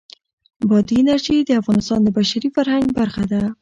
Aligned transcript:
بادي 0.69 0.95
انرژي 1.01 1.37
د 1.45 1.49
افغانستان 1.61 1.99
د 2.03 2.07
بشري 2.17 2.49
فرهنګ 2.55 2.85
برخه 2.99 3.23
ده. 3.31 3.41